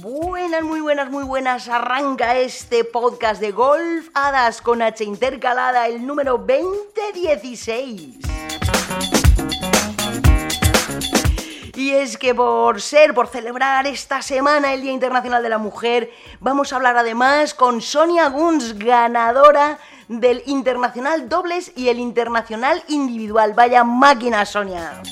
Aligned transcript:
Buenas, 0.00 0.62
muy 0.62 0.80
buenas, 0.80 1.10
muy 1.10 1.24
buenas. 1.24 1.68
Arranca 1.68 2.36
este 2.36 2.82
podcast 2.84 3.40
de 3.40 3.52
Golf 3.52 4.08
Hadas 4.14 4.60
con 4.60 4.82
H 4.82 5.04
intercalada, 5.04 5.86
el 5.86 6.06
número 6.06 6.38
2016. 6.38 8.18
Y 11.76 11.90
es 11.90 12.18
que 12.18 12.34
por 12.34 12.80
ser, 12.80 13.14
por 13.14 13.28
celebrar 13.28 13.86
esta 13.86 14.20
semana 14.20 14.74
el 14.74 14.82
Día 14.82 14.92
Internacional 14.92 15.42
de 15.42 15.48
la 15.48 15.58
Mujer, 15.58 16.10
vamos 16.40 16.72
a 16.72 16.76
hablar 16.76 16.96
además 16.96 17.54
con 17.54 17.80
Sonia 17.80 18.28
Guns, 18.28 18.78
ganadora 18.78 19.78
del 20.08 20.42
Internacional 20.46 21.28
Dobles 21.28 21.72
y 21.76 21.88
el 21.88 21.98
Internacional 21.98 22.82
Individual. 22.88 23.52
Vaya 23.54 23.84
máquina, 23.84 24.44
Sonia. 24.44 25.02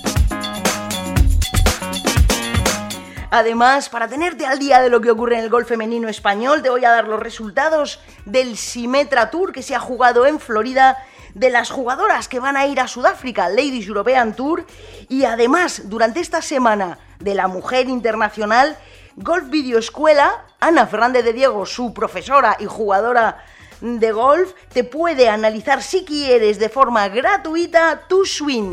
Además, 3.30 3.88
para 3.88 4.09
tenerte 4.09 4.46
al 4.46 4.59
día 4.59 4.80
de 4.80 4.88
lo 4.88 5.01
que 5.01 5.10
ocurre 5.10 5.37
en 5.37 5.45
el 5.45 5.51
golf 5.51 5.68
femenino 5.68 6.09
español, 6.09 6.62
te 6.62 6.70
voy 6.70 6.84
a 6.84 6.90
dar 6.90 7.06
los 7.06 7.20
resultados 7.20 8.01
del 8.24 8.56
Simetra 8.56 9.30
Tour 9.30 9.52
que 9.52 9.62
se 9.62 9.74
ha 9.74 9.80
jugado 9.80 10.27
en 10.27 10.40
Florida, 10.40 10.96
de 11.34 11.51
las 11.51 11.68
jugadoras 11.68 12.28
que 12.28 12.40
van 12.40 12.56
a 12.56 12.66
ir 12.66 12.80
a 12.80 12.88
Sudáfrica, 12.88 13.51
Ladies 13.51 13.88
European 13.88 14.34
Tour, 14.34 14.65
y 15.10 15.24
además, 15.24 15.82
durante 15.84 16.20
esta 16.20 16.40
semana 16.40 16.98
de 17.18 17.34
la 17.34 17.46
Mujer 17.46 17.88
Internacional, 17.90 18.78
Golf 19.16 19.51
Video 19.51 19.78
Escuela, 19.78 20.45
Ana 20.60 20.87
Fernández 20.87 21.24
de 21.24 21.34
Diego, 21.34 21.66
su 21.66 21.92
profesora 21.92 22.56
y 22.59 22.65
jugadora 22.65 23.45
de 23.86 24.12
golf, 24.12 24.52
te 24.72 24.84
puede 24.84 25.28
analizar 25.28 25.82
si 25.82 26.04
quieres 26.04 26.58
de 26.58 26.68
forma 26.68 27.08
gratuita 27.08 28.02
tu 28.09 28.24
swing 28.24 28.72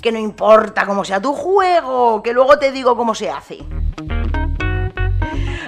que 0.00 0.12
no 0.12 0.18
importa 0.18 0.86
cómo 0.86 1.04
sea 1.04 1.20
tu 1.20 1.34
juego, 1.34 2.22
que 2.22 2.32
luego 2.32 2.58
te 2.58 2.72
digo 2.72 2.96
cómo 2.96 3.14
se 3.14 3.30
hace. 3.30 3.58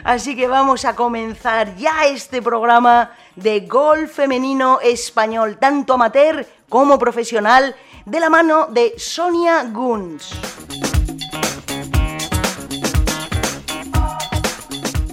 Así 0.05 0.35
que 0.35 0.49
vamos 0.49 0.85
a 0.85 0.97
comenzar 0.97 1.77
ya 1.77 2.07
este 2.07 2.43
programa 2.43 3.13
de 3.37 3.61
golf 3.61 4.17
femenino 4.17 4.81
español, 4.81 5.59
tanto 5.61 5.95
amateur 5.95 6.47
como 6.69 6.99
profesional, 6.99 7.77
de 8.05 8.19
la 8.19 8.31
mano 8.31 8.67
de 8.67 8.95
Sonia 8.97 9.63
Guns. 9.65 10.92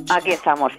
Aquí 0.09 0.31
estamos. 0.31 0.73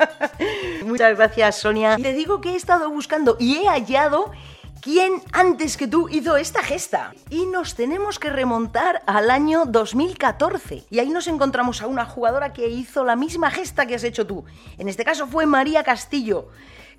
Muchas 0.84 1.16
gracias, 1.16 1.56
Sonia. 1.56 1.96
Te 1.96 2.12
digo 2.12 2.40
que 2.40 2.50
he 2.50 2.56
estado 2.56 2.90
buscando 2.90 3.36
y 3.38 3.58
he 3.58 3.68
hallado 3.68 4.32
¿Quién 4.80 5.20
antes 5.32 5.76
que 5.76 5.86
tú 5.86 6.08
hizo 6.08 6.38
esta 6.38 6.62
gesta? 6.62 7.12
Y 7.28 7.44
nos 7.44 7.74
tenemos 7.74 8.18
que 8.18 8.30
remontar 8.30 9.02
al 9.04 9.30
año 9.30 9.66
2014. 9.66 10.84
Y 10.88 11.00
ahí 11.00 11.10
nos 11.10 11.28
encontramos 11.28 11.82
a 11.82 11.86
una 11.86 12.06
jugadora 12.06 12.54
que 12.54 12.66
hizo 12.66 13.04
la 13.04 13.14
misma 13.14 13.50
gesta 13.50 13.84
que 13.84 13.96
has 13.96 14.04
hecho 14.04 14.26
tú. 14.26 14.46
En 14.78 14.88
este 14.88 15.04
caso 15.04 15.26
fue 15.26 15.44
María 15.44 15.84
Castillo, 15.84 16.48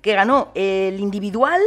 que 0.00 0.14
ganó 0.14 0.52
el 0.54 1.00
individual 1.00 1.60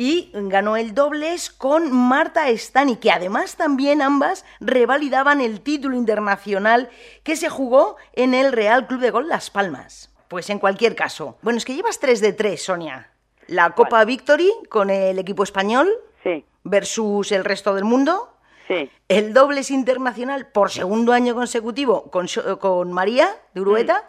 y 0.00 0.30
ganó 0.32 0.78
el 0.78 0.94
dobles 0.94 1.50
con 1.50 1.92
Marta 1.92 2.48
Stani, 2.48 2.96
que 2.96 3.10
además 3.10 3.56
también 3.56 4.00
ambas 4.00 4.46
revalidaban 4.58 5.42
el 5.42 5.60
título 5.60 5.94
internacional 5.94 6.88
que 7.22 7.36
se 7.36 7.50
jugó 7.50 7.96
en 8.14 8.32
el 8.32 8.52
Real 8.52 8.86
Club 8.86 9.00
de 9.00 9.10
Gol 9.10 9.28
Las 9.28 9.50
Palmas. 9.50 10.10
Pues 10.28 10.48
en 10.48 10.58
cualquier 10.58 10.96
caso. 10.96 11.36
Bueno, 11.42 11.58
es 11.58 11.66
que 11.66 11.74
llevas 11.74 12.00
3 12.00 12.22
de 12.22 12.32
3, 12.32 12.62
Sonia 12.62 13.10
la 13.50 13.74
Copa 13.74 14.02
Victory 14.06 14.50
con 14.70 14.88
el 14.88 15.18
equipo 15.18 15.42
español 15.42 15.90
sí. 16.22 16.44
versus 16.64 17.30
el 17.32 17.44
resto 17.44 17.74
del 17.74 17.84
mundo. 17.84 18.32
Sí. 18.68 18.88
El 19.08 19.34
dobles 19.34 19.70
internacional 19.70 20.46
por 20.46 20.70
segundo 20.70 21.12
año 21.12 21.34
consecutivo 21.34 22.10
con, 22.10 22.26
con 22.58 22.92
María 22.92 23.28
de 23.52 23.60
Urueta. 23.60 24.08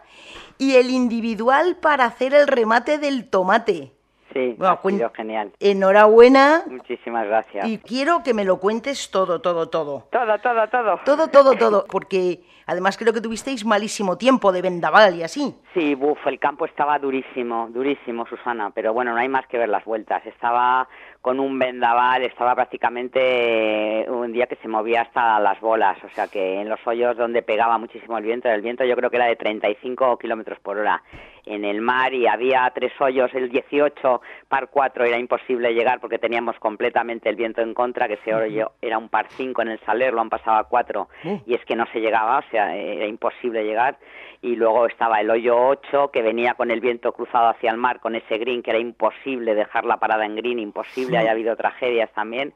Y 0.56 0.76
el 0.76 0.90
individual 0.90 1.76
para 1.76 2.06
hacer 2.06 2.32
el 2.32 2.46
remate 2.46 2.96
del 2.96 3.28
tomate. 3.28 3.92
Sí, 4.32 4.56
ha 4.60 4.80
sido 4.82 5.10
genial. 5.10 5.52
Enhorabuena. 5.60 6.62
Muchísimas 6.68 7.26
gracias. 7.26 7.66
Y 7.68 7.78
quiero 7.78 8.22
que 8.22 8.34
me 8.34 8.44
lo 8.44 8.58
cuentes 8.58 9.10
todo, 9.10 9.40
todo, 9.40 9.68
todo. 9.68 10.08
Todo, 10.10 10.38
todo, 10.38 10.68
todo. 10.68 11.00
Todo, 11.04 11.28
todo, 11.28 11.56
todo. 11.56 11.84
Porque 11.86 12.40
además 12.66 12.96
creo 12.96 13.12
que 13.12 13.20
tuvisteis 13.20 13.64
malísimo 13.64 14.16
tiempo 14.16 14.52
de 14.52 14.62
vendaval 14.62 15.16
y 15.16 15.22
así. 15.22 15.54
Sí, 15.74 15.94
buf, 15.94 16.18
el 16.26 16.38
campo 16.38 16.66
estaba 16.66 16.98
durísimo, 16.98 17.68
durísimo, 17.70 18.26
Susana. 18.26 18.70
Pero 18.74 18.92
bueno, 18.92 19.12
no 19.12 19.18
hay 19.18 19.28
más 19.28 19.46
que 19.46 19.58
ver 19.58 19.68
las 19.68 19.84
vueltas. 19.84 20.24
Estaba 20.26 20.88
con 21.22 21.38
un 21.38 21.56
vendaval, 21.56 22.24
estaba 22.24 22.56
prácticamente 22.56 24.04
un 24.08 24.32
día 24.32 24.48
que 24.48 24.56
se 24.56 24.66
movía 24.66 25.02
hasta 25.02 25.38
las 25.38 25.60
bolas, 25.60 25.96
o 26.02 26.08
sea 26.08 26.26
que 26.26 26.60
en 26.60 26.68
los 26.68 26.84
hoyos 26.84 27.16
donde 27.16 27.42
pegaba 27.42 27.78
muchísimo 27.78 28.18
el 28.18 28.24
viento, 28.24 28.48
el 28.48 28.60
viento 28.60 28.84
yo 28.84 28.96
creo 28.96 29.08
que 29.08 29.16
era 29.16 29.26
de 29.26 29.36
35 29.36 30.18
kilómetros 30.18 30.58
por 30.58 30.78
hora. 30.78 31.00
En 31.44 31.64
el 31.64 31.80
mar 31.80 32.12
y 32.14 32.26
había 32.26 32.70
tres 32.74 32.92
hoyos, 33.00 33.32
el 33.34 33.48
18 33.48 34.20
par 34.48 34.68
4 34.68 35.04
era 35.04 35.18
imposible 35.18 35.74
llegar 35.74 36.00
porque 36.00 36.18
teníamos 36.18 36.56
completamente 36.58 37.28
el 37.28 37.36
viento 37.36 37.62
en 37.62 37.74
contra, 37.74 38.08
que 38.08 38.14
ese 38.14 38.34
hoyo 38.34 38.72
era 38.80 38.98
un 38.98 39.08
par 39.08 39.26
5 39.28 39.62
en 39.62 39.68
el 39.68 39.80
Saler, 39.80 40.12
lo 40.12 40.20
han 40.20 40.30
pasado 40.30 40.58
a 40.58 40.64
4 40.64 41.08
y 41.46 41.54
es 41.54 41.64
que 41.64 41.76
no 41.76 41.86
se 41.92 42.00
llegaba, 42.00 42.38
o 42.38 42.50
sea, 42.50 42.76
era 42.76 43.06
imposible 43.06 43.64
llegar. 43.64 43.98
Y 44.40 44.56
luego 44.56 44.86
estaba 44.86 45.20
el 45.20 45.30
hoyo 45.30 45.56
8 45.56 46.10
que 46.12 46.20
venía 46.20 46.54
con 46.54 46.72
el 46.72 46.80
viento 46.80 47.12
cruzado 47.12 47.48
hacia 47.48 47.70
el 47.70 47.76
mar 47.76 48.00
con 48.00 48.16
ese 48.16 48.38
green 48.38 48.62
que 48.62 48.70
era 48.70 48.80
imposible 48.80 49.54
dejar 49.54 49.84
la 49.84 49.98
parada 49.98 50.26
en 50.26 50.34
green, 50.34 50.58
imposible, 50.58 51.11
haya 51.18 51.32
habido 51.32 51.56
tragedias 51.56 52.10
también 52.12 52.52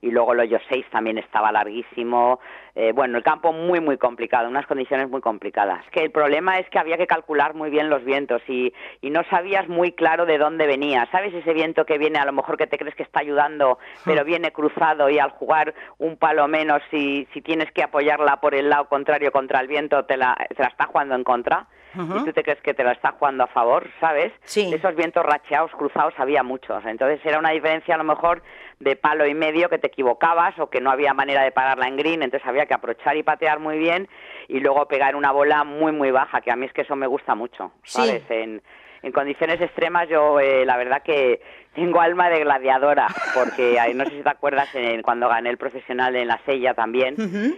y 0.00 0.10
luego 0.10 0.32
el 0.32 0.40
hoyo 0.40 0.58
6 0.68 0.86
también 0.90 1.18
estaba 1.18 1.52
larguísimo. 1.52 2.40
Eh, 2.74 2.92
bueno, 2.92 3.18
el 3.18 3.24
campo 3.24 3.52
muy, 3.52 3.80
muy 3.80 3.96
complicado, 3.98 4.48
unas 4.48 4.66
condiciones 4.66 5.08
muy 5.08 5.20
complicadas. 5.20 5.84
Que 5.90 6.00
el 6.00 6.10
problema 6.10 6.58
es 6.58 6.68
que 6.70 6.78
había 6.78 6.96
que 6.96 7.06
calcular 7.06 7.54
muy 7.54 7.70
bien 7.70 7.90
los 7.90 8.04
vientos 8.04 8.40
y, 8.46 8.72
y 9.00 9.10
no 9.10 9.24
sabías 9.24 9.68
muy 9.68 9.92
claro 9.92 10.26
de 10.26 10.38
dónde 10.38 10.66
venía. 10.66 11.08
¿Sabes 11.10 11.34
ese 11.34 11.52
viento 11.52 11.84
que 11.84 11.98
viene 11.98 12.18
a 12.18 12.24
lo 12.24 12.32
mejor 12.32 12.56
que 12.56 12.66
te 12.66 12.78
crees 12.78 12.94
que 12.94 13.02
está 13.02 13.20
ayudando, 13.20 13.78
pero 14.04 14.24
viene 14.24 14.52
cruzado 14.52 15.10
y 15.10 15.18
al 15.18 15.30
jugar 15.30 15.74
un 15.98 16.16
palo 16.16 16.46
menos, 16.46 16.82
si, 16.90 17.26
si 17.32 17.42
tienes 17.42 17.72
que 17.72 17.82
apoyarla 17.82 18.40
por 18.40 18.54
el 18.54 18.68
lado 18.68 18.88
contrario 18.88 19.32
contra 19.32 19.60
el 19.60 19.66
viento, 19.66 20.04
te 20.04 20.16
la, 20.16 20.36
te 20.48 20.62
la 20.62 20.68
está 20.68 20.86
jugando 20.86 21.14
en 21.14 21.24
contra? 21.24 21.66
Y 21.94 22.24
tú 22.24 22.32
te 22.32 22.42
crees 22.42 22.60
que 22.60 22.74
te 22.74 22.84
la 22.84 22.92
está 22.92 23.12
jugando 23.12 23.44
a 23.44 23.46
favor, 23.46 23.88
¿sabes? 24.00 24.32
Sí. 24.44 24.70
Esos 24.72 24.94
vientos 24.94 25.24
racheados, 25.24 25.70
cruzados, 25.72 26.14
había 26.18 26.42
muchos. 26.42 26.84
Entonces 26.84 27.20
era 27.24 27.38
una 27.38 27.50
diferencia 27.50 27.94
a 27.94 27.98
lo 27.98 28.04
mejor 28.04 28.42
de 28.80 28.96
palo 28.96 29.26
y 29.26 29.34
medio 29.34 29.68
que 29.68 29.78
te 29.78 29.88
equivocabas 29.88 30.58
o 30.58 30.70
que 30.70 30.80
no 30.80 30.90
había 30.90 31.14
manera 31.14 31.42
de 31.42 31.50
pararla 31.50 31.88
en 31.88 31.96
green, 31.96 32.22
entonces 32.22 32.46
había 32.48 32.66
que 32.66 32.74
aprovechar 32.74 33.16
y 33.16 33.22
patear 33.22 33.58
muy 33.58 33.78
bien 33.78 34.08
y 34.46 34.60
luego 34.60 34.86
pegar 34.86 35.16
una 35.16 35.32
bola 35.32 35.64
muy, 35.64 35.92
muy 35.92 36.10
baja, 36.10 36.40
que 36.40 36.50
a 36.50 36.56
mí 36.56 36.66
es 36.66 36.72
que 36.72 36.82
eso 36.82 36.94
me 36.94 37.06
gusta 37.06 37.34
mucho, 37.34 37.72
¿sabes? 37.82 38.22
En, 38.28 38.62
en 39.02 39.12
condiciones 39.12 39.60
extremas 39.60 40.08
yo 40.08 40.40
eh, 40.40 40.64
la 40.64 40.76
verdad 40.76 41.02
que 41.02 41.40
tengo 41.74 42.00
alma 42.00 42.28
de 42.30 42.40
gladiadora 42.40 43.06
porque 43.34 43.78
no 43.94 44.04
sé 44.04 44.10
si 44.10 44.22
te 44.22 44.30
acuerdas 44.30 44.68
cuando 45.02 45.28
gané 45.28 45.50
el 45.50 45.58
profesional 45.58 46.16
en 46.16 46.28
la 46.28 46.40
sella 46.44 46.74
también 46.74 47.14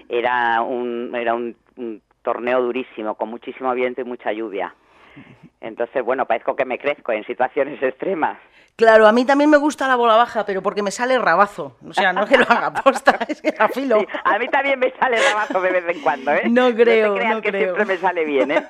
era 0.09 0.62
un 0.62 1.15
era 1.15 1.35
un 1.35 1.57
torneo 2.22 2.62
durísimo, 2.62 3.14
con 3.14 3.28
muchísimo 3.28 3.72
viento 3.75 4.00
y 4.00 4.04
mucha 4.04 4.32
lluvia. 4.32 4.75
Entonces, 5.60 6.03
bueno, 6.04 6.26
parezco 6.26 6.56
que 6.56 6.64
me 6.64 6.78
crezco 6.78 7.12
en 7.12 7.25
situaciones 7.25 7.82
extremas. 7.82 8.38
Claro, 8.76 9.06
a 9.06 9.12
mí 9.12 9.26
también 9.26 9.50
me 9.50 9.58
gusta 9.58 9.86
la 9.86 9.97
bola 9.97 10.16
baja, 10.16 10.47
pero 10.47 10.62
porque 10.62 10.82
me 10.82 10.91
sale 10.91 11.19
rabazo. 11.19 11.76
O 11.86 11.92
sea, 11.92 12.14
no 12.14 12.22
es 12.22 12.31
que 12.31 12.38
lo 12.38 12.44
haga 12.48 12.72
posta, 12.72 13.19
es 13.28 13.42
que 13.42 13.53
la 13.58 13.69
filo. 13.69 14.03
a 14.25 14.38
mí 14.38 14.48
también 14.48 14.78
me 14.78 14.91
sale 14.92 15.19
rabazo 15.22 15.60
de 15.60 15.70
vez 15.70 15.84
en 15.97 16.03
cuando, 16.03 16.32
¿eh? 16.32 16.48
No 16.48 16.75
creo, 16.75 17.14
no, 17.14 17.42
que 17.42 17.50
siempre 17.50 17.84
me 17.84 17.98
sale 17.98 18.25
bien, 18.25 18.50
¿eh? 18.52 18.66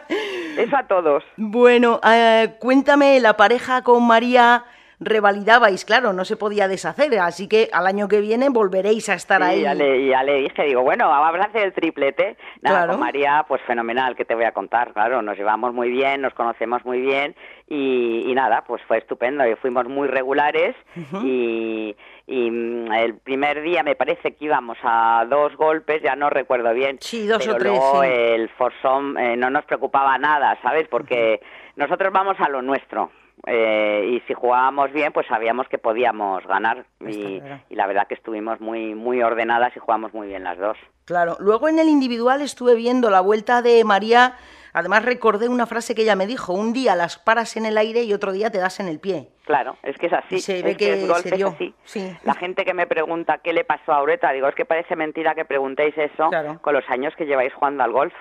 Eso 0.56 0.76
a 0.76 0.84
todos. 0.84 1.24
Bueno, 1.36 2.00
eh, 2.06 2.54
cuéntame, 2.58 3.20
la 3.20 3.36
pareja 3.36 3.82
con 3.82 4.06
María 4.06 4.64
revalidabais, 5.00 5.86
claro, 5.86 6.12
no 6.12 6.26
se 6.26 6.36
podía 6.36 6.68
deshacer, 6.68 7.18
así 7.18 7.48
que 7.48 7.70
al 7.72 7.86
año 7.86 8.06
que 8.06 8.20
viene 8.20 8.50
volveréis 8.50 9.08
a 9.08 9.14
estar 9.14 9.42
ahí. 9.42 9.62
Ya 9.62 9.74
le, 9.74 10.06
ya 10.06 10.22
le 10.22 10.42
dije, 10.42 10.64
digo, 10.64 10.82
bueno, 10.82 11.08
vamos 11.08 11.40
a 11.40 11.44
hacer 11.44 11.64
el 11.64 11.72
triplete. 11.72 12.36
Nada, 12.60 12.86
con 12.86 13.00
María, 13.00 13.44
pues 13.48 13.62
fenomenal, 13.62 14.14
que 14.14 14.26
te 14.26 14.34
voy 14.34 14.44
a 14.44 14.52
contar, 14.52 14.92
claro, 14.92 15.22
nos 15.22 15.38
llevamos 15.38 15.72
muy 15.72 15.90
bien, 15.90 16.20
nos 16.20 16.34
conocemos 16.34 16.84
muy 16.84 17.00
bien 17.00 17.34
y, 17.66 18.30
nada, 18.34 18.64
pues 18.66 18.82
fue 18.86 18.98
estupendo, 18.98 19.46
y 19.46 19.54
fuimos 19.56 19.86
muy 19.86 20.06
regulares 20.08 20.76
y, 21.22 21.96
mm, 22.26 22.92
el 22.92 23.14
primer 23.14 23.62
día 23.62 23.82
me 23.82 23.94
parece 23.94 24.34
que 24.34 24.44
íbamos 24.44 24.76
a 24.82 25.24
dos 25.28 25.56
golpes, 25.56 26.02
ya 26.02 26.14
no 26.14 26.28
recuerdo 26.28 26.74
bien. 26.74 26.98
Sí, 27.00 27.26
dos 27.26 27.38
pero 27.38 27.54
o 27.54 27.58
tres. 27.58 27.72
Luego 27.72 28.02
sí. 28.02 28.08
el 28.10 28.48
forzón 28.50 29.16
eh, 29.18 29.36
no 29.36 29.48
nos 29.48 29.64
preocupaba 29.64 30.18
nada, 30.18 30.58
¿sabes? 30.62 30.88
Porque 30.88 31.40
nosotros 31.76 32.12
vamos 32.12 32.36
a 32.38 32.48
lo 32.50 32.60
nuestro 32.60 33.10
eh, 33.46 34.10
y 34.12 34.20
si 34.26 34.34
jugábamos 34.34 34.92
bien, 34.92 35.12
pues 35.12 35.26
sabíamos 35.26 35.68
que 35.68 35.78
podíamos 35.78 36.46
ganar 36.46 36.84
y, 37.00 37.42
y, 37.68 37.74
la 37.74 37.86
verdad 37.86 38.06
que 38.06 38.14
estuvimos 38.14 38.60
muy 38.60 38.94
muy 38.94 39.22
ordenadas 39.22 39.74
y 39.76 39.78
jugamos 39.78 40.12
muy 40.12 40.28
bien 40.28 40.44
las 40.44 40.58
dos. 40.58 40.76
Claro. 41.04 41.36
Luego 41.40 41.68
en 41.68 41.78
el 41.78 41.88
individual 41.88 42.40
estuve 42.42 42.74
viendo 42.74 43.10
la 43.10 43.20
vuelta 43.20 43.62
de 43.62 43.82
María 43.84 44.34
Además 44.72 45.04
recordé 45.04 45.48
una 45.48 45.66
frase 45.66 45.94
que 45.94 46.02
ella 46.02 46.16
me 46.16 46.26
dijo, 46.26 46.52
un 46.52 46.72
día 46.72 46.94
las 46.94 47.18
paras 47.18 47.56
en 47.56 47.66
el 47.66 47.76
aire 47.76 48.02
y 48.02 48.12
otro 48.12 48.32
día 48.32 48.50
te 48.50 48.58
das 48.58 48.80
en 48.80 48.88
el 48.88 49.00
pie. 49.00 49.28
Claro, 49.44 49.76
es 49.82 49.96
que 49.98 50.06
es 50.06 50.12
así. 50.12 50.38
Se 50.38 50.62
ve 50.62 50.76
que, 50.76 51.08
así. 51.44 51.74
La 52.22 52.34
gente 52.34 52.64
que 52.64 52.74
me 52.74 52.86
pregunta 52.86 53.38
qué 53.38 53.52
le 53.52 53.64
pasó 53.64 53.92
a 53.92 53.96
Aureta, 53.96 54.30
digo, 54.30 54.48
es 54.48 54.54
que 54.54 54.64
parece 54.64 54.94
mentira 54.94 55.34
que 55.34 55.44
preguntéis 55.44 55.96
eso 55.98 56.30
con 56.60 56.74
los 56.74 56.88
años 56.88 57.14
que 57.16 57.26
lleváis 57.26 57.52
jugando 57.52 57.82
al 57.82 57.92
golf. 57.92 58.14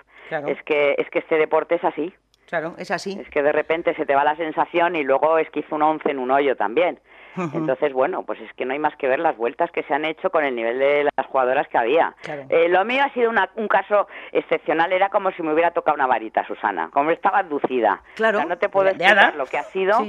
Es 0.47 0.61
que 0.63 0.95
es 0.97 1.09
que 1.09 1.19
este 1.19 1.37
deporte 1.37 1.75
es 1.75 1.83
así. 1.83 2.13
Claro, 2.49 2.73
es 2.79 2.89
así. 2.89 3.15
Es 3.19 3.29
que 3.29 3.43
de 3.43 3.51
repente 3.51 3.93
se 3.93 4.07
te 4.07 4.15
va 4.15 4.23
la 4.23 4.35
sensación 4.35 4.95
y 4.95 5.03
luego 5.03 5.37
es 5.37 5.47
que 5.51 5.63
un 5.71 5.83
once 5.83 6.09
en 6.09 6.17
un 6.17 6.31
hoyo 6.31 6.55
también. 6.55 6.99
Entonces, 7.37 7.93
bueno, 7.93 8.23
pues 8.23 8.39
es 8.41 8.51
que 8.53 8.65
no 8.65 8.73
hay 8.73 8.79
más 8.79 8.95
que 8.97 9.07
ver 9.07 9.19
las 9.19 9.37
vueltas 9.37 9.71
que 9.71 9.83
se 9.83 9.93
han 9.93 10.05
hecho 10.05 10.29
con 10.29 10.43
el 10.43 10.55
nivel 10.55 10.79
de 10.79 11.03
las 11.03 11.25
jugadoras 11.27 11.67
que 11.67 11.77
había. 11.77 12.15
Eh, 12.49 12.67
lo 12.69 12.83
mío 12.85 13.03
ha 13.03 13.13
sido 13.13 13.31
un 13.55 13.67
caso 13.67 14.07
excepcional, 14.31 14.91
era 14.91 15.09
como 15.09 15.31
si 15.31 15.43
me 15.43 15.53
hubiera 15.53 15.71
tocado 15.71 15.95
una 15.95 16.07
varita, 16.07 16.45
Susana, 16.45 16.89
como 16.91 17.11
estaba 17.11 17.39
aducida. 17.39 18.01
Claro. 18.15 18.43
no 18.45 18.57
te 18.57 18.69
puedo 18.69 18.89
explicar 18.89 19.35
lo 19.35 19.45
que 19.45 19.57
ha 19.57 19.63
sido, 19.63 19.99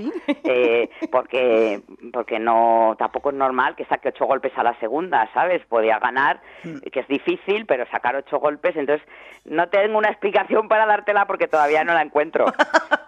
eh, 0.44 0.90
porque, 1.10 1.80
porque 2.12 2.38
no, 2.38 2.96
tampoco 2.98 3.30
es 3.30 3.36
normal 3.36 3.76
que 3.76 3.84
saque 3.84 4.08
ocho 4.08 4.26
golpes 4.26 4.52
a 4.56 4.62
la 4.62 4.78
segunda, 4.80 5.28
¿sabes? 5.34 5.64
Podía 5.66 5.98
ganar, 5.98 6.40
mm. 6.64 6.78
que 6.90 7.00
es 7.00 7.08
difícil, 7.08 7.66
pero 7.66 7.86
sacar 7.90 8.16
ocho 8.16 8.38
golpes, 8.38 8.76
entonces 8.76 9.06
no 9.44 9.68
tengo 9.68 9.98
una 9.98 10.08
explicación 10.08 10.68
para 10.68 10.86
dártela 10.86 11.26
porque 11.26 11.48
todavía 11.48 11.84
no 11.84 11.94
la 11.94 12.02
encuentro. 12.02 12.46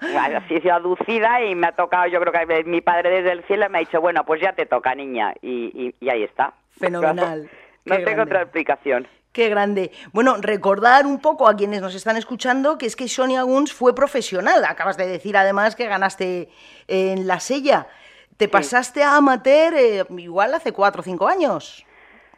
Así 0.02 0.60
sido 0.60 0.74
aducida 0.74 1.42
y 1.42 1.54
me 1.54 1.68
ha 1.68 1.72
tocado, 1.72 2.06
yo 2.06 2.20
creo 2.20 2.32
que 2.32 2.64
mi 2.64 2.80
padre 2.80 3.22
desde 3.22 3.32
el 3.32 3.44
cielo 3.44 3.68
me 3.70 3.78
ha 3.78 3.80
dicho, 3.80 4.00
bueno, 4.02 4.24
pues 4.24 4.42
ya 4.42 4.52
te 4.52 4.66
toca, 4.66 4.94
niña, 4.94 5.32
y, 5.40 5.94
ahí 6.06 6.24
está. 6.24 6.52
Fenomenal. 6.78 7.48
No, 7.84 7.96
tengo 8.04 8.22
otra 8.22 8.42
explicación. 8.42 9.08
Qué 9.32 9.48
grande. 9.48 9.90
Bueno, 10.12 10.36
recordar 10.40 11.04
un 11.04 11.20
poco 11.20 11.48
a 11.48 11.56
quienes 11.56 11.80
nos 11.80 11.96
están 11.96 12.16
escuchando 12.16 12.78
que 12.78 12.86
es 12.86 12.94
que 12.94 13.08
Sonia 13.08 13.42
Guns 13.42 13.72
fue 13.72 13.92
profesional. 13.92 14.64
Acabas 14.64 14.96
de 14.96 15.08
decir 15.08 15.36
además 15.36 15.74
que 15.74 15.88
ganaste 15.88 16.48
en 16.86 17.26
la 17.26 17.40
sella. 17.40 17.88
Te 18.36 18.46
pasaste 18.46 19.02
a 19.02 19.16
amateur 19.16 19.74
eh, 19.74 20.04
igual 20.16 20.54
hace 20.54 20.70
cuatro 20.70 21.00
o 21.00 21.02
cinco 21.02 21.26
años. 21.26 21.84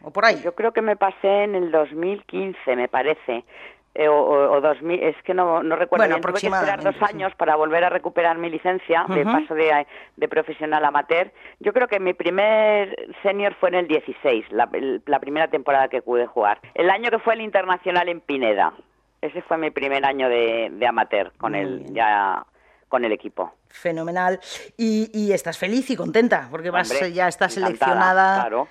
¿O 0.01 0.11
por 0.11 0.25
ahí? 0.25 0.41
Yo 0.43 0.55
creo 0.55 0.73
que 0.73 0.81
me 0.81 0.97
pasé 0.97 1.45
en 1.45 1.55
el 1.55 1.71
2015, 1.71 2.75
me 2.75 2.89
parece. 2.89 3.45
Eh, 3.96 4.08
o, 4.08 4.61
dos 4.61 4.82
mil, 4.82 5.00
es 5.00 5.14
que 5.23 5.35
no, 5.35 5.62
no 5.62 5.76
recuerdo 5.76 6.02
bueno, 6.02 6.17
bien. 6.17 6.23
Tuve 6.23 6.41
que 6.41 6.46
esperar 6.49 6.82
dos 6.82 6.96
años 7.00 7.32
para 7.37 7.55
volver 7.55 7.85
a 7.85 7.91
recuperar 7.91 8.37
mi 8.38 8.50
licencia 8.50 9.05
de 9.08 9.25
paso 9.25 9.55
de, 9.55 9.87
de, 10.17 10.29
profesional 10.29 10.85
amateur. 10.85 11.31
Yo 11.61 11.73
creo 11.73 11.87
que 11.87 12.00
mi 12.00 12.12
primer 12.12 13.14
senior 13.23 13.55
fue 13.61 13.69
en 13.69 13.76
el 13.76 13.87
16, 13.87 14.46
la, 14.50 14.69
la 15.06 15.20
primera 15.20 15.46
temporada 15.46 15.87
que 15.87 16.02
pude 16.02 16.26
jugar. 16.26 16.61
El 16.75 16.91
año 16.91 17.08
que 17.08 17.20
fue 17.20 17.35
el 17.35 17.43
internacional 17.43 18.08
en 18.08 18.20
Pineda. 18.20 18.75
Ese 19.20 19.43
fue 19.43 19.58
mi 19.58 19.70
primer 19.70 20.05
año 20.05 20.29
de, 20.29 20.70
de 20.73 20.87
amateur 20.88 21.32
con 21.38 21.55
el 21.55 21.94
ya 21.94 22.44
con 22.88 23.05
el 23.05 23.12
equipo. 23.12 23.55
Fenomenal. 23.69 24.41
Y, 24.76 25.08
y, 25.14 25.32
estás 25.32 25.56
feliz 25.56 25.88
y 25.91 25.96
contenta 25.96 26.49
porque 26.50 26.70
vas 26.70 27.12
ya 27.12 27.29
estás 27.29 27.55
seleccionada. 27.55 28.41
Claro 28.41 28.69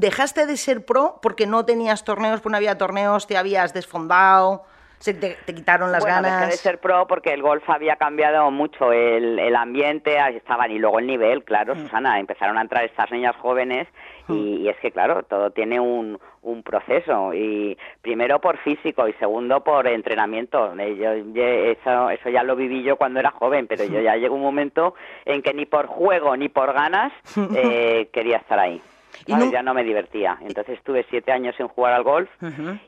dejaste 0.00 0.46
de 0.46 0.56
ser 0.56 0.84
pro 0.84 1.18
porque 1.22 1.46
no 1.46 1.64
tenías 1.64 2.04
torneos, 2.04 2.40
porque 2.40 2.52
no 2.52 2.56
había 2.56 2.78
torneos, 2.78 3.26
te 3.26 3.36
habías 3.36 3.72
desfondado, 3.74 4.64
se 4.98 5.14
te, 5.14 5.36
quitaron 5.46 5.92
las 5.92 6.02
bueno, 6.02 6.16
ganas. 6.16 6.40
Dejé 6.40 6.52
de 6.52 6.56
ser 6.56 6.78
pro 6.78 7.06
porque 7.06 7.32
el 7.32 7.42
golf 7.42 7.68
había 7.68 7.96
cambiado 7.96 8.50
mucho 8.50 8.92
el, 8.92 9.38
el 9.38 9.54
ambiente, 9.56 10.16
estaban 10.36 10.70
y 10.70 10.78
luego 10.78 10.98
el 10.98 11.06
nivel, 11.06 11.44
claro, 11.44 11.74
mm. 11.74 11.82
Susana, 11.82 12.18
empezaron 12.18 12.56
a 12.58 12.62
entrar 12.62 12.84
estas 12.84 13.10
niñas 13.10 13.36
jóvenes 13.36 13.86
y, 14.28 14.32
mm. 14.32 14.62
y, 14.62 14.68
es 14.68 14.76
que 14.78 14.90
claro, 14.90 15.22
todo 15.24 15.50
tiene 15.50 15.78
un, 15.80 16.18
un 16.42 16.62
proceso 16.62 17.34
y 17.34 17.76
primero 18.00 18.40
por 18.40 18.58
físico 18.58 19.06
y 19.06 19.12
segundo 19.14 19.62
por 19.62 19.86
entrenamiento. 19.86 20.74
Eh, 20.78 20.96
yo, 20.96 21.42
eso, 21.42 22.10
eso 22.10 22.30
ya 22.30 22.42
lo 22.42 22.56
viví 22.56 22.82
yo 22.82 22.96
cuando 22.96 23.20
era 23.20 23.30
joven, 23.30 23.66
pero 23.66 23.84
yo 23.84 24.00
ya 24.00 24.16
llegó 24.16 24.34
un 24.34 24.42
momento 24.42 24.94
en 25.24 25.42
que 25.42 25.52
ni 25.52 25.66
por 25.66 25.86
juego 25.86 26.36
ni 26.36 26.48
por 26.48 26.72
ganas 26.72 27.12
eh, 27.54 28.08
quería 28.12 28.38
estar 28.38 28.58
ahí 28.58 28.80
y 29.26 29.50
ya 29.50 29.62
no 29.62 29.74
me 29.74 29.84
divertía. 29.84 30.38
Entonces 30.42 30.78
estuve 30.78 31.06
siete 31.08 31.32
años 31.32 31.54
sin 31.56 31.68
jugar 31.68 31.94
al 31.94 32.02
golf 32.02 32.28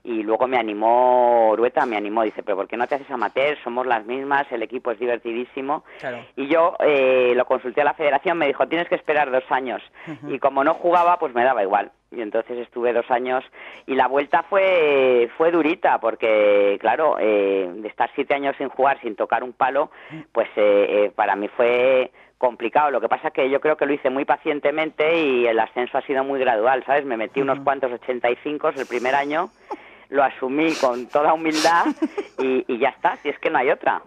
y 0.04 0.22
luego 0.22 0.46
me 0.46 0.58
animó 0.58 1.54
Rueta, 1.56 1.86
me 1.86 1.96
animó, 1.96 2.22
dice, 2.22 2.42
pero 2.42 2.56
¿por 2.56 2.68
qué 2.68 2.76
no 2.76 2.86
te 2.86 2.96
haces 2.96 3.10
amateur? 3.10 3.56
Somos 3.62 3.86
las 3.86 4.04
mismas, 4.06 4.50
el 4.52 4.62
equipo 4.62 4.90
es 4.90 4.98
divertidísimo. 4.98 5.84
Y 6.36 6.48
yo 6.48 6.76
eh, 6.80 7.32
lo 7.34 7.44
consulté 7.46 7.80
a 7.80 7.84
la 7.84 7.94
federación, 7.94 8.38
me 8.38 8.46
dijo, 8.46 8.66
tienes 8.68 8.88
que 8.88 8.94
esperar 8.94 9.30
dos 9.30 9.44
años. 9.50 9.82
Y 10.28 10.38
como 10.38 10.64
no 10.64 10.74
jugaba, 10.74 11.18
pues 11.18 11.34
me 11.34 11.44
daba 11.44 11.62
igual. 11.62 11.90
Y 12.10 12.22
entonces 12.22 12.56
estuve 12.58 12.94
dos 12.94 13.10
años 13.10 13.44
y 13.86 13.94
la 13.94 14.08
vuelta 14.08 14.42
fue, 14.44 15.28
fue 15.36 15.50
durita 15.50 15.98
porque, 16.00 16.78
claro, 16.80 17.16
eh, 17.20 17.70
de 17.70 17.88
estar 17.88 18.10
siete 18.14 18.34
años 18.34 18.56
sin 18.56 18.70
jugar, 18.70 18.98
sin 19.02 19.14
tocar 19.14 19.44
un 19.44 19.52
palo, 19.52 19.90
pues 20.32 20.48
eh, 20.56 21.12
para 21.14 21.36
mí 21.36 21.48
fue 21.48 22.10
complicado. 22.38 22.90
Lo 22.90 23.00
que 23.00 23.08
pasa 23.08 23.28
es 23.28 23.34
que 23.34 23.50
yo 23.50 23.60
creo 23.60 23.76
que 23.76 23.84
lo 23.84 23.92
hice 23.92 24.10
muy 24.10 24.24
pacientemente 24.24 25.20
y 25.20 25.46
el 25.46 25.58
ascenso 25.58 25.98
ha 25.98 26.02
sido 26.02 26.24
muy 26.24 26.40
gradual, 26.40 26.84
¿sabes? 26.86 27.04
Me 27.04 27.16
metí 27.16 27.40
unos 27.40 27.60
cuantos 27.60 27.92
85 27.92 28.70
el 28.70 28.86
primer 28.86 29.14
año, 29.14 29.50
lo 30.08 30.22
asumí 30.22 30.72
con 30.74 31.06
toda 31.08 31.34
humildad 31.34 31.86
y, 32.38 32.78
ya 32.78 32.90
está, 32.90 33.16
si 33.16 33.28
es 33.28 33.38
que 33.38 33.50
no 33.50 33.58
hay 33.58 33.70
otra. 33.70 34.02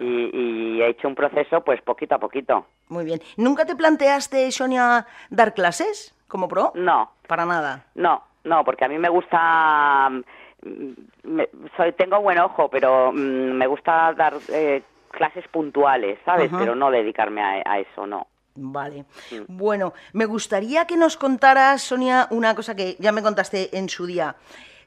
Y, 0.00 0.80
he 0.80 0.88
hecho 0.88 1.08
un 1.08 1.14
proceso 1.14 1.62
pues 1.62 1.80
poquito 1.82 2.14
a 2.14 2.18
poquito. 2.18 2.66
Muy 2.88 3.04
bien. 3.04 3.20
¿Nunca 3.36 3.66
te 3.66 3.76
planteaste, 3.76 4.50
Sonia, 4.50 5.06
dar 5.30 5.52
clases 5.54 6.14
como 6.28 6.48
pro? 6.48 6.72
No. 6.74 7.10
Para 7.26 7.44
nada. 7.44 7.84
No, 7.94 8.22
no, 8.44 8.64
porque 8.64 8.84
a 8.84 8.88
mí 8.88 8.98
me 8.98 9.08
gusta... 9.08 10.10
Mm, 10.62 11.40
soy, 11.76 11.92
tengo 11.92 12.20
buen 12.20 12.38
ojo, 12.38 12.68
pero 12.68 13.12
mm, 13.12 13.52
me 13.52 13.66
gusta 13.66 14.12
dar 14.14 14.34
eh, 14.48 14.82
clases 15.10 15.46
puntuales, 15.48 16.18
¿sabes? 16.24 16.50
Pero 16.56 16.74
no 16.74 16.90
dedicarme 16.90 17.42
a, 17.42 17.78
eso, 17.78 18.06
no. 18.06 18.26
Vale. 18.54 19.04
Bueno, 19.48 19.94
me 20.12 20.26
gustaría 20.26 20.86
que 20.86 20.96
nos 20.96 21.16
contaras, 21.16 21.82
Sonia, 21.82 22.26
una 22.30 22.54
cosa 22.54 22.74
que 22.74 22.96
ya 22.98 23.12
me 23.12 23.22
contaste 23.22 23.76
en 23.76 23.88
su 23.88 24.06
día. 24.06 24.36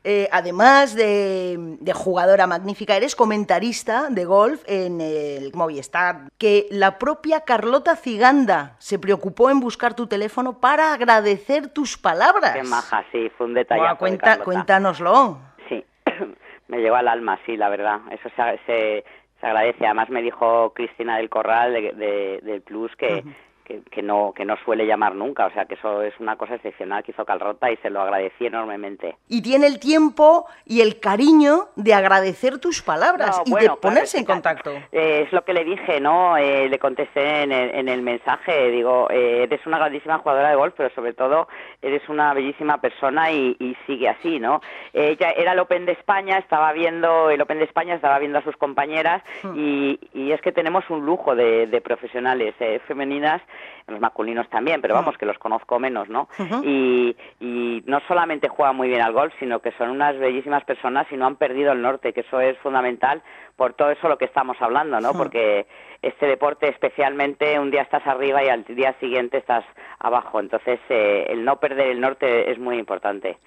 Eh, 0.06 0.28
además 0.34 0.96
de, 0.96 1.78
jugadora 1.94 2.46
magnífica, 2.46 2.98
eres 2.98 3.16
comentarista 3.16 4.10
de 4.10 4.26
golf 4.26 4.62
en 4.68 5.00
el 5.00 5.52
Movistar. 5.54 6.30
Que 6.38 6.68
la 6.72 7.00
propia 7.00 7.42
Carlota 7.42 7.96
Ciganda 7.96 8.76
se 8.80 9.00
preocupó 9.00 9.50
en 9.50 9.62
buscar 9.62 9.96
tu 9.96 10.08
teléfono 10.08 10.60
para 10.60 10.94
agradecer 10.94 11.70
tus 11.70 11.98
palabras. 11.98 12.54
Qué 12.54 12.64
maja, 12.64 13.06
sí, 13.14 13.32
fue 13.38 13.48
un 13.48 13.54
detalle. 13.54 13.96
cuéntanoslo. 14.44 15.38
Sí, 15.70 15.86
me 16.68 16.80
llegó 16.80 16.96
al 16.96 17.08
alma, 17.08 17.40
sí, 17.46 17.56
la 17.56 17.70
verdad. 17.70 18.02
Eso 18.12 18.30
se, 18.36 18.60
se 18.66 19.06
agradece. 19.44 19.86
Además 19.86 20.10
me 20.10 20.22
dijo 20.22 20.74
Cristina 20.74 21.18
del 21.18 21.30
Corral 21.30 21.74
de, 21.74 22.40
del 22.42 22.62
Plus 22.62 22.96
que, 22.96 23.24
que, 23.64 24.02
no, 24.02 24.34
que 24.36 24.46
no 24.46 24.56
suele 24.66 24.86
llamar 24.86 25.16
nunca, 25.16 25.46
o 25.46 25.52
sea 25.52 25.66
que 25.66 25.76
eso 25.76 26.02
es 26.02 26.14
una 26.20 26.36
cosa 26.36 26.56
excepcional 26.56 27.04
que 27.04 27.12
hizo 27.12 27.26
Calrota 27.26 27.72
y 27.72 27.78
se 27.78 27.90
lo 27.90 28.02
agradecí 28.02 28.46
enormemente. 28.46 29.16
Y 29.30 29.42
tiene 29.42 29.68
el 29.68 29.80
tiempo 29.80 30.48
y 30.66 30.82
el 30.82 31.00
cariño 31.00 31.68
de 31.76 31.94
agradecer 31.94 32.60
tus 32.60 32.82
palabras 32.82 33.42
y 33.46 33.54
de 33.54 33.70
ponerse 33.82 34.18
en 34.18 34.26
contacto. 34.26 34.72
Eh, 34.92 35.24
es 35.26 35.34
lo 35.34 35.44
que 35.44 35.54
le 35.54 35.64
dije, 35.64 36.00
¿no? 36.00 36.38
Eh, 36.38 36.68
le 36.70 36.80
contesté 36.80 37.44
en 37.44 37.52
el, 37.52 38.02
mensaje, 38.02 38.70
digo, 38.70 39.08
eh, 39.10 39.44
eres 39.44 39.66
una 39.66 39.78
grandísima 39.78 40.20
jugadora 40.20 40.50
de 40.50 40.56
golf, 40.56 40.74
pero 40.76 40.90
sobre 40.94 41.14
todo 41.14 41.48
eres 41.82 42.08
una 42.10 42.34
bellísima 42.34 42.80
persona 42.80 43.32
y, 43.32 43.54
sigue 43.88 44.08
así, 44.08 44.40
¿no? 44.40 44.62
Ella 44.94 45.32
era 45.32 45.54
el 45.54 45.60
Open 45.60 45.86
de 45.86 45.94
España, 45.94 46.38
estaba 46.38 46.72
viendo 46.74 47.30
el 47.30 47.42
Open 47.42 47.58
de 47.58 47.66
España, 47.66 47.96
estaba 47.96 48.20
viendo 48.20 48.40
a 48.40 48.44
sus 48.44 48.56
compañeras 48.56 49.24
hmm. 49.42 49.54
y, 49.56 50.00
y 50.14 50.32
es 50.32 50.42
que 50.42 50.52
tenemos 50.52 50.90
un 50.90 51.06
lujo 51.06 51.36
de, 51.36 51.68
de 51.68 51.82
profesionales 51.82 52.54
femeninas 52.88 53.42
los 53.88 54.00
masculinos 54.00 54.50
también, 54.50 54.82
pero 54.82 54.94
vamos, 54.94 55.18
que 55.18 55.26
los 55.26 55.38
conozco 55.38 55.80
menos, 55.80 56.10
¿no? 56.10 56.28
y, 56.64 57.16
y 57.40 57.84
no 57.86 58.00
solamente 58.08 58.48
juegan 58.48 58.76
muy 58.76 58.88
bien 58.88 59.02
al 59.02 59.14
golf, 59.14 59.34
sino 59.40 59.60
que 59.60 59.72
son 59.74 59.90
unas 59.90 60.18
bellísimas 60.18 60.64
personas 60.64 61.06
y 61.12 61.18
no 61.18 61.26
han 61.26 61.36
perdido 61.36 61.72
el 61.74 61.82
norte, 61.82 62.14
que 62.14 62.22
eso 62.22 62.40
es 62.40 62.58
fundamental 62.60 63.22
por 63.56 63.74
todo 63.74 63.92
eso 63.92 64.08
lo 64.08 64.18
que 64.18 64.26
estamos 64.26 64.58
hablando, 64.62 65.00
¿no? 65.00 65.14
Porque 65.14 65.68
este 66.02 66.26
deporte 66.26 66.68
especialmente 66.68 67.60
un 67.60 67.72
día 67.72 67.84
estás 67.84 68.06
arriba 68.08 68.44
y 68.44 68.50
al 68.50 68.64
día 68.66 68.96
siguiente 69.00 69.38
estás 69.38 69.64
abajo, 70.00 70.40
entonces 70.40 70.80
eh, 70.90 71.28
el 71.30 71.46
no 71.46 71.58
perder 71.60 71.88
el 71.88 72.02
norte 72.02 72.52
es 72.52 72.58
muy 72.58 72.78
importante. 72.78 73.38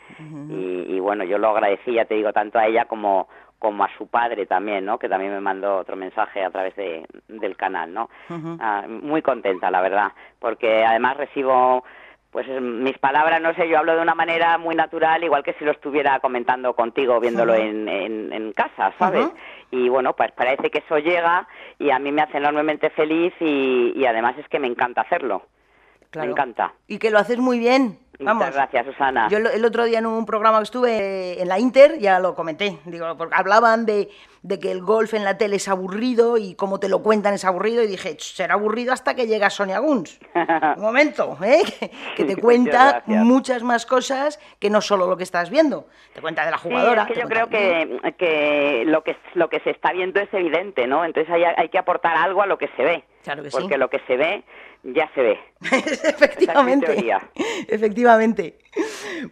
y, 0.49 0.95
y, 0.97 1.01
bueno, 1.01 1.25
yo 1.25 1.39
lo 1.39 1.49
agradecí, 1.51 1.93
ya 1.93 2.05
te 2.05 2.15
digo, 2.15 2.33
tanto 2.33 2.59
a 2.59 2.67
ella 2.67 2.85
como 2.87 3.29
como 3.59 3.85
a 3.85 3.91
su 3.97 4.07
padre 4.07 4.47
también, 4.47 4.85
¿no? 4.85 4.99
Que 4.99 5.09
también 5.09 5.33
me 5.33 5.41
mandó 5.41 5.79
otro 5.79 5.97
mensaje 5.97 6.45
a 6.45 6.51
través 6.51 6.77
de, 6.77 7.07
del 7.29 7.57
canal, 7.57 7.93
¿no? 7.93 8.11
Ah, 8.61 8.85
muy 8.89 9.23
contenta, 9.23 9.71
la 9.71 9.81
verdad, 9.81 10.13
porque 10.39 10.85
además 10.85 11.17
recibo 11.17 11.85
pues 12.31 12.47
mis 12.61 12.99
palabras, 12.99 13.41
no 13.41 13.55
sé, 13.55 13.67
yo 13.67 13.79
hablo 13.79 13.97
de 13.97 14.03
una 14.03 14.15
manera 14.15 14.59
muy 14.59 14.75
natural, 14.75 15.25
igual 15.25 15.43
que 15.43 15.55
si 15.55 15.65
lo 15.65 15.71
estuviera 15.71 16.21
comentando 16.21 16.75
contigo, 16.75 17.19
viéndolo 17.19 17.55
en, 17.55 17.89
en, 17.89 18.53
casa, 18.53 18.93
¿sabes? 18.99 19.27
Y 19.71 19.89
bueno, 19.89 20.13
pues 20.15 20.33
parece 20.33 20.69
que 20.69 20.81
eso 20.81 20.99
llega 20.99 21.49
y 21.79 21.89
a 21.91 21.99
mí 21.99 22.13
me 22.13 22.21
hace 22.21 22.37
enormemente 22.37 22.91
feliz 22.91 23.33
y, 23.41 23.95
y 23.97 24.05
además 24.05 24.37
es 24.37 24.47
que 24.49 24.59
me 24.59 24.67
encanta 24.67 25.01
hacerlo. 25.01 25.47
Me 26.15 26.27
encanta. 26.27 26.73
Y 26.87 26.99
que 26.99 27.11
lo 27.11 27.19
haces 27.19 27.39
muy 27.39 27.59
bien. 27.59 27.99
Muchas 28.18 28.54
gracias, 28.54 28.87
Susana. 28.87 29.28
Yo 29.28 29.38
el 29.38 29.64
otro 29.64 29.85
día 29.85 29.99
en 29.99 30.06
un 30.06 30.25
programa 30.25 30.58
que 30.58 30.64
estuve 30.64 31.40
en 31.40 31.49
la 31.49 31.58
Inter, 31.58 31.99
ya 31.99 32.18
lo 32.18 32.35
comenté, 32.35 32.78
digo, 32.85 33.16
porque 33.16 33.35
hablaban 33.37 33.85
de, 33.87 34.08
que 34.61 34.70
el 34.70 34.80
golf 34.80 35.12
en 35.14 35.25
la 35.25 35.37
tele 35.37 35.56
es 35.56 35.68
aburrido 35.68 36.38
y 36.38 36.54
como 36.54 36.80
te 36.80 36.88
lo 36.88 37.02
cuentan 37.02 37.35
es 37.35 37.44
aburrido, 37.44 37.82
y 37.82 37.87
dije, 37.87 38.16
será 38.18 38.54
aburrido 38.54 38.92
hasta 38.92 39.14
que 39.14 39.26
llega 39.26 39.50
Sonia 39.50 39.80
Guns. 39.80 40.18
un 40.76 40.82
momento, 40.82 41.37
¿eh? 41.42 41.62
que, 42.16 42.25
te 42.25 42.37
cuenta 42.37 43.02
muchas 43.06 43.62
más 43.62 43.85
cosas 43.87 44.40
que 44.58 44.70
no 44.70 44.80
solo 44.80 45.06
lo 45.06 45.16
que 45.16 45.25
estás 45.25 45.50
viendo. 45.50 45.87
Te 46.14 46.20
cuenta 46.20 46.44
de 46.44 46.50
la 46.50 46.58
jugadora. 46.58 47.06
Sí, 47.06 47.12
es 47.12 47.18
que 47.18 47.23
yo 47.23 47.28
creo 47.28 47.49
que, 47.49 48.14
que, 48.16 48.85
lo 48.87 49.02
que 49.02 49.16
lo 49.35 49.49
que 49.49 49.61
se 49.61 49.70
está 49.70 49.92
viendo 49.92 50.20
es 50.20 50.32
evidente, 50.32 50.87
¿no? 50.87 51.04
Entonces 51.04 51.32
hay, 51.32 51.44
hay 51.44 51.68
que 51.68 51.78
aportar 51.78 52.16
algo 52.16 52.42
a 52.42 52.46
lo 52.46 52.56
que 52.56 52.68
se 52.76 52.82
ve. 52.82 53.04
Claro 53.23 53.42
que 53.42 53.50
porque 53.50 53.76
lo 53.76 53.90
que 53.90 54.00
se 54.06 54.16
ve 54.16 54.44
ya 54.94 55.11
se 55.14 55.23
ve. 55.23 55.40
Efectivamente. 55.61 56.92
Efectivamente. 57.68 57.90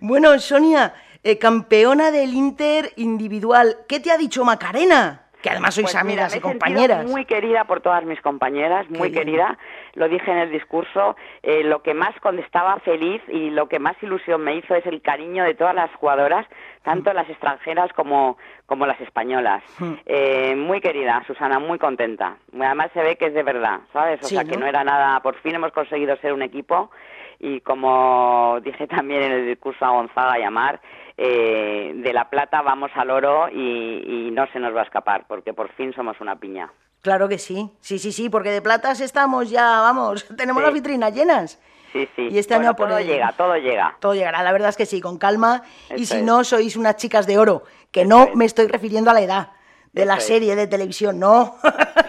Bueno, 0.00 0.38
Sonia, 0.38 0.95
eh, 1.23 1.38
campeona 1.38 2.11
del 2.11 2.35
Inter 2.35 2.93
individual, 2.97 3.76
¿qué 3.88 4.00
te 4.00 4.11
ha 4.11 4.16
dicho 4.16 4.45
Macarena? 4.45 5.23
Que 5.43 5.50
además 5.50 5.75
sois 5.75 5.93
pues 5.93 5.97
amigas 5.97 6.35
y 6.35 6.40
compañeras. 6.40 7.04
Muy 7.04 7.26
querida 7.26 7.64
por 7.64 7.83
todas 7.83 8.02
mis 8.04 8.19
compañeras, 8.23 8.88
muy 8.88 9.12
querida. 9.12 9.59
Lo 9.93 10.09
dije 10.09 10.31
en 10.31 10.38
el 10.38 10.50
discurso. 10.50 11.16
Eh, 11.43 11.62
lo 11.64 11.83
que 11.83 11.93
más 11.93 12.19
cuando 12.23 12.40
estaba 12.40 12.78
feliz 12.81 13.21
y 13.28 13.50
lo 13.50 13.69
que 13.69 13.78
más 13.78 13.95
ilusión 14.02 14.43
me 14.43 14.57
hizo 14.57 14.75
es 14.75 14.87
el 14.87 15.02
cariño 15.02 15.45
de 15.45 15.52
todas 15.54 15.75
las 15.75 15.90
jugadoras 15.97 16.47
tanto 16.85 17.12
las 17.12 17.28
extranjeras 17.28 17.93
como, 17.95 18.37
como 18.66 18.87
las 18.87 19.00
españolas. 19.00 19.64
Hmm. 19.78 19.95
Eh, 20.07 20.54
muy 20.54 20.81
querida, 20.81 21.25
Susana, 21.26 21.59
muy 21.59 21.78
contenta. 21.78 22.37
Además 22.54 22.90
se 22.93 23.02
ve 23.02 23.16
que 23.16 23.26
es 23.26 23.35
de 23.35 23.43
verdad, 23.43 23.81
¿sabes? 23.93 24.23
O 24.23 24.28
sea, 24.28 24.45
que 24.45 24.57
no 24.57 24.66
era 24.66 24.85
nada, 24.85 25.19
por 25.21 25.35
fin 25.37 25.54
hemos 25.54 25.73
conseguido 25.73 26.16
ser 26.19 26.33
un 26.33 26.43
equipo 26.43 26.90
y 27.38 27.60
como 27.60 28.58
dije 28.62 28.86
también 28.86 29.22
en 29.22 29.32
el 29.32 29.46
discurso 29.46 29.84
a 29.84 29.90
Gonzaga 29.90 30.38
y 30.38 30.42
a 30.42 30.50
Mar, 30.50 30.80
eh, 31.16 31.92
de 31.94 32.12
la 32.12 32.28
plata 32.28 32.62
vamos 32.62 32.90
al 32.94 33.10
oro 33.10 33.48
y, 33.48 34.30
no 34.32 34.46
se 34.52 34.58
nos 34.58 34.74
va 34.74 34.80
a 34.80 34.84
escapar, 34.84 35.26
porque 35.28 35.52
por 35.52 35.70
fin 35.74 35.92
somos 35.94 36.20
una 36.20 36.36
piña. 36.36 36.72
Claro 37.02 37.28
que 37.28 37.38
sí, 37.38 37.70
sí, 37.80 37.98
sí, 37.98 38.10
sí, 38.10 38.28
porque 38.28 38.50
de 38.50 38.62
platas 38.62 39.00
estamos 39.00 39.50
ya, 39.50 39.80
vamos, 39.80 40.26
tenemos 40.36 40.62
las 40.62 40.72
vitrinas 40.72 41.14
llenas. 41.14 41.60
Sí, 41.92 42.08
sí. 42.16 42.28
Y 42.32 42.38
este 42.38 42.54
año 42.54 42.74
todo 42.74 42.98
llega, 42.98 43.32
todo 43.36 43.56
llega. 43.56 43.96
Todo 44.00 44.14
llegará, 44.14 44.42
la 44.42 44.50
verdad 44.50 44.70
es 44.70 44.76
que 44.76 44.86
sí, 44.86 45.00
con 45.00 45.16
calma. 45.16 45.62
y 45.96 46.06
si 46.06 46.22
no, 46.22 46.42
sois 46.42 46.76
unas 46.76 46.96
chicas 46.96 47.26
de 47.28 47.38
oro, 47.38 47.62
que 47.92 48.04
no 48.04 48.30
me 48.34 48.46
estoy 48.46 48.66
refiriendo 48.66 49.10
a 49.10 49.14
la 49.14 49.20
edad 49.20 49.48
de 49.94 50.04
la 50.04 50.18
serie 50.18 50.56
de 50.56 50.66
televisión, 50.66 51.20
no. 51.20 51.56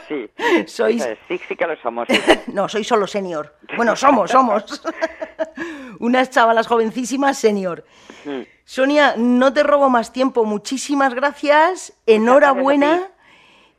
Sí, 0.08 0.30
sois... 0.68 1.08
sí, 1.27 1.39
sí 1.48 1.56
que 1.56 1.68
lo 1.68 1.75
somos. 1.77 2.08
no, 2.48 2.68
sois 2.68 2.88
solo 2.88 3.06
senior. 3.06 3.56
Bueno, 3.77 3.96
somos, 3.96 4.32
somos. 4.32 4.84
Unas 6.00 6.32
chavalas 6.32 6.65
jovencísimas 6.65 7.38
senior. 7.38 7.86
Mm. 8.25 8.42
Sonia, 8.63 9.13
no 9.18 9.54
te 9.54 9.62
robo 9.62 9.89
más 9.89 10.12
tiempo. 10.12 10.46
Muchísimas 10.46 11.13
gracias. 11.13 11.94
Enhorabuena. 12.08 13.08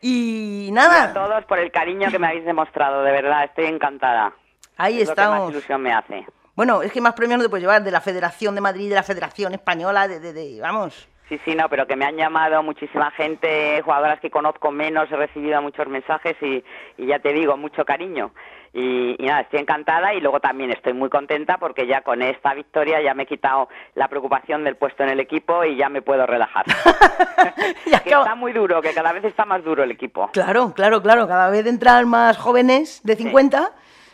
Y 0.00 0.70
nada. 0.72 1.04
a 1.04 1.12
todos 1.12 1.44
por 1.46 1.58
el 1.58 1.72
cariño 1.72 2.08
que 2.10 2.18
me 2.20 2.28
habéis 2.28 2.44
demostrado, 2.44 3.02
de 3.02 3.10
verdad, 3.10 3.44
estoy 3.44 3.64
encantada. 3.64 4.32
Ahí 4.76 5.00
estamos. 5.00 5.40
más 5.40 5.50
ilusión 5.50 5.82
me 5.82 5.92
hace. 5.92 6.26
Bueno, 6.54 6.82
es 6.82 6.92
que 6.92 7.00
más 7.00 7.14
premios 7.14 7.38
no 7.38 7.44
te 7.44 7.50
puedes 7.50 7.62
llevar 7.62 7.82
de 7.82 7.90
la 7.90 8.00
Federación 8.00 8.54
de 8.54 8.60
Madrid, 8.60 8.88
de 8.88 8.94
la 8.94 9.02
Federación 9.02 9.54
Española, 9.54 10.06
de, 10.06 10.20
de, 10.20 10.60
vamos. 10.60 11.08
Sí, 11.28 11.40
sí, 11.45 11.56
no, 11.56 11.68
pero 11.68 11.87
que 11.87 11.97
me 11.97 12.04
han 12.04 12.16
llamado 12.16 12.62
muchísima 12.62 13.11
gente, 13.11 13.83
jugadoras 13.83 14.21
que 14.21 14.30
conozco 14.30 14.71
menos, 14.71 15.11
he 15.11 15.16
recibido 15.16 15.61
muchos 15.61 15.88
mensajes 15.88 16.37
y, 16.40 16.62
ya 17.04 17.18
te 17.18 17.33
digo, 17.33 17.56
mucho 17.56 17.85
cariño. 17.85 18.30
Y, 18.73 19.16
nada, 19.18 19.40
estoy 19.40 19.59
encantada 19.59 20.14
y 20.14 20.21
luego 20.21 20.38
también 20.38 20.71
estoy 20.71 20.92
muy 20.92 21.09
contenta 21.09 21.59
porque 21.59 21.87
ya 21.87 22.02
con 22.02 22.23
esta 22.23 22.54
victoria 22.54 23.02
ya 23.02 23.14
me 23.14 23.25
he 23.25 23.26
quitado 23.26 23.68
la 23.95 24.06
preocupación 24.06 24.62
del 24.62 24.76
puesto 24.76 25.02
en 25.02 25.09
el 25.09 25.18
equipo 25.18 25.64
y 25.64 25.76
ya 25.76 25.88
me 25.88 26.00
puedo 26.00 26.26
relajar. 26.26 26.64
que 28.04 28.11
está 28.11 28.35
muy 28.37 28.52
duro, 28.52 28.80
que 28.80 28.92
cada 28.95 29.12
vez 29.12 29.25
está 29.25 29.45
más 29.45 29.64
duro 29.64 29.83
el 29.83 29.90
equipo. 29.90 30.30
Claro, 30.33 30.75
claro, 30.75 31.02
claro, 31.02 31.26
cada 31.26 31.50
vez 31.50 31.66
entran 31.66 32.09
más 32.09 32.37
jóvenes 32.37 33.00
de 33.02 33.16
50 33.16 33.73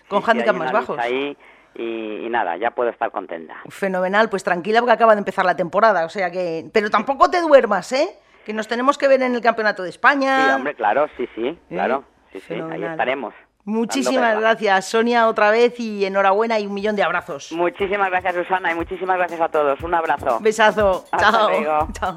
con 0.09 0.23
handicaps 0.25 0.59
más 0.59 0.73
bajos. 0.73 0.99
Ahí 0.99 1.37
y, 1.75 2.29
nada, 2.29 2.57
ya 2.57 2.71
puedo 2.71 2.91
estar 2.91 3.11
contenta. 3.11 3.57
Fenomenal, 3.69 4.29
pues 4.29 4.45
tranquila 4.45 4.81
porque 4.81 4.93
acaba 4.93 5.15
de 5.15 5.21
empezar 5.21 5.45
la 5.45 5.57
temporada, 5.57 6.05
o 6.05 6.09
sea 6.09 6.31
que... 6.31 6.69
Pero 6.73 6.91
tampoco 6.91 7.31
te 7.31 7.41
duermas, 7.41 7.93
¿eh? 7.93 8.19
Que 8.45 8.53
nos 8.53 8.69
tenemos 8.69 8.99
que 8.99 9.09
ver 9.09 9.23
en 9.23 9.35
el 9.35 9.41
Campeonato 9.41 9.83
de 9.83 9.91
España. 9.91 10.45
Sí, 10.45 10.51
hombre, 10.51 10.75
claro, 10.75 11.07
sí, 11.17 11.29
sí, 11.35 11.59
claro. 11.69 12.05
Sí, 12.33 12.41
sí, 12.41 12.55
ahí 12.55 12.83
estaremos. 12.83 13.35
Muchísimas 13.65 14.41
gracias, 14.41 14.87
Sonia, 14.87 15.29
otra 15.29 15.51
vez 15.53 15.79
y 15.79 16.05
enhorabuena 16.05 16.59
y 16.59 16.67
un 16.67 16.75
millón 16.75 16.97
de 16.97 17.05
abrazos. 17.05 17.53
Muchísimas 17.53 18.11
gracias, 18.11 18.35
Susana, 18.35 18.73
y 18.73 18.75
muchísimas 18.75 19.17
gracias 19.17 19.41
a 19.41 19.49
todos. 19.49 19.81
Un 19.83 19.95
abrazo. 19.95 20.39
Besazo. 20.41 21.05
Chao. 21.17 21.89
Chao. 21.93 22.17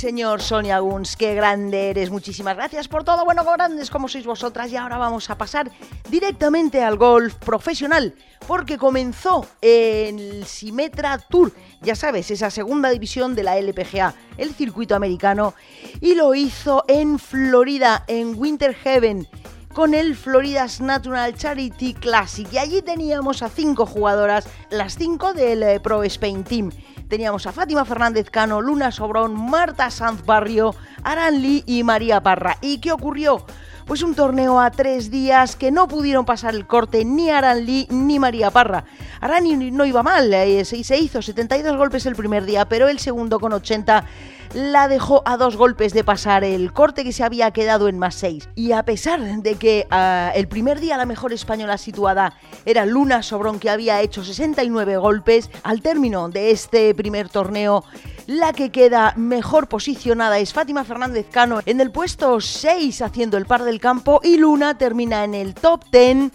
Señor 0.00 0.40
Sonia 0.40 0.78
Guns, 0.78 1.14
qué 1.14 1.34
grande 1.34 1.90
eres. 1.90 2.08
Muchísimas 2.08 2.56
gracias 2.56 2.88
por 2.88 3.04
todo. 3.04 3.26
Bueno, 3.26 3.44
grandes 3.44 3.90
como 3.90 4.08
sois 4.08 4.24
vosotras. 4.24 4.72
Y 4.72 4.76
ahora 4.76 4.96
vamos 4.96 5.28
a 5.28 5.36
pasar 5.36 5.70
directamente 6.08 6.82
al 6.82 6.96
golf 6.96 7.34
profesional, 7.34 8.14
porque 8.46 8.78
comenzó 8.78 9.46
en 9.60 10.18
el 10.18 10.46
Simetra 10.46 11.18
Tour. 11.18 11.52
Ya 11.82 11.94
sabes, 11.94 12.30
esa 12.30 12.50
segunda 12.50 12.88
división 12.88 13.34
de 13.34 13.42
la 13.42 13.58
LPGA, 13.58 14.14
el 14.38 14.54
circuito 14.54 14.96
americano, 14.96 15.52
y 16.00 16.14
lo 16.14 16.34
hizo 16.34 16.82
en 16.88 17.18
Florida, 17.18 18.04
en 18.08 18.38
Winter 18.38 18.74
Heaven 18.74 19.28
con 19.74 19.94
el 19.94 20.16
Florida's 20.16 20.80
Natural 20.80 21.36
Charity 21.36 21.94
Classic. 21.94 22.50
Y 22.50 22.58
allí 22.58 22.82
teníamos 22.82 23.42
a 23.42 23.50
cinco 23.50 23.86
jugadoras, 23.86 24.48
las 24.70 24.96
cinco 24.96 25.34
del 25.34 25.62
eh, 25.62 25.78
Pro 25.78 26.02
Spain 26.04 26.42
Team 26.42 26.70
teníamos 27.10 27.44
a 27.46 27.52
Fátima 27.52 27.84
Fernández 27.84 28.30
Cano, 28.30 28.62
Luna 28.62 28.92
Sobrón, 28.92 29.34
Marta 29.34 29.90
Sanz 29.90 30.24
Barrio, 30.24 30.74
Aran 31.02 31.42
Lee 31.42 31.64
y 31.66 31.82
María 31.82 32.22
Parra. 32.22 32.56
¿Y 32.62 32.78
qué 32.78 32.92
ocurrió? 32.92 33.44
Pues 33.84 34.02
un 34.02 34.14
torneo 34.14 34.60
a 34.60 34.70
tres 34.70 35.10
días 35.10 35.56
que 35.56 35.72
no 35.72 35.88
pudieron 35.88 36.24
pasar 36.24 36.54
el 36.54 36.68
corte 36.68 37.04
ni 37.04 37.28
Aran 37.28 37.66
Lee 37.66 37.88
ni 37.90 38.20
María 38.20 38.52
Parra. 38.52 38.84
Aran 39.20 39.44
no 39.76 39.84
iba 39.84 40.04
mal, 40.04 40.32
eh, 40.32 40.64
se 40.64 40.98
hizo 40.98 41.20
72 41.20 41.76
golpes 41.76 42.06
el 42.06 42.14
primer 42.14 42.44
día, 42.44 42.66
pero 42.66 42.88
el 42.88 43.00
segundo 43.00 43.40
con 43.40 43.52
80 43.52 44.04
la 44.54 44.88
dejó 44.88 45.22
a 45.24 45.36
dos 45.36 45.56
golpes 45.56 45.92
de 45.92 46.04
pasar 46.04 46.44
el 46.44 46.72
corte 46.72 47.04
que 47.04 47.12
se 47.12 47.24
había 47.24 47.50
quedado 47.50 47.88
en 47.88 47.98
más 47.98 48.14
6. 48.16 48.48
Y 48.54 48.72
a 48.72 48.82
pesar 48.84 49.20
de 49.20 49.54
que 49.54 49.86
ah, 49.90 50.32
el 50.34 50.48
primer 50.48 50.80
día 50.80 50.96
la 50.96 51.06
mejor 51.06 51.32
española 51.32 51.78
situada 51.78 52.34
era 52.64 52.86
Luna 52.86 53.22
Sobrón, 53.22 53.58
que 53.58 53.70
había 53.70 54.00
hecho 54.00 54.24
69 54.24 54.96
golpes, 54.96 55.50
al 55.62 55.82
término 55.82 56.28
de 56.28 56.50
este 56.50 56.94
primer 56.94 57.28
torneo, 57.28 57.84
la 58.26 58.52
que 58.52 58.70
queda 58.70 59.14
mejor 59.16 59.68
posicionada 59.68 60.38
es 60.38 60.52
Fátima 60.52 60.84
Fernández 60.84 61.26
Cano 61.30 61.60
en 61.66 61.80
el 61.80 61.90
puesto 61.90 62.40
6 62.40 63.02
haciendo 63.02 63.36
el 63.36 63.46
par 63.46 63.64
del 63.64 63.80
campo 63.80 64.20
y 64.22 64.36
Luna 64.36 64.78
termina 64.78 65.24
en 65.24 65.34
el 65.34 65.54
top 65.54 65.84
10 65.90 66.32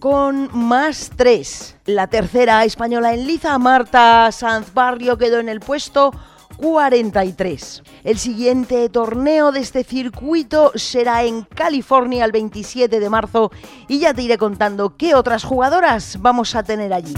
con 0.00 0.50
más 0.52 1.10
3. 1.16 1.76
La 1.86 2.08
tercera 2.08 2.64
española 2.64 3.14
en 3.14 3.26
liza, 3.26 3.56
Marta 3.58 4.30
Sanz 4.32 4.74
Barrio, 4.74 5.16
quedó 5.16 5.40
en 5.40 5.48
el 5.48 5.60
puesto 5.60 6.12
43. 6.56 7.82
El 8.04 8.18
siguiente 8.18 8.88
torneo 8.88 9.52
de 9.52 9.60
este 9.60 9.84
circuito 9.84 10.72
será 10.74 11.24
en 11.24 11.42
California 11.42 12.24
el 12.24 12.32
27 12.32 13.00
de 13.00 13.10
marzo 13.10 13.50
y 13.88 13.98
ya 13.98 14.14
te 14.14 14.22
iré 14.22 14.38
contando 14.38 14.96
qué 14.96 15.14
otras 15.14 15.44
jugadoras 15.44 16.18
vamos 16.20 16.54
a 16.54 16.62
tener 16.62 16.92
allí. 16.92 17.14